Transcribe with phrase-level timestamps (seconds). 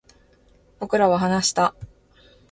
[0.79, 1.75] 僕らは話した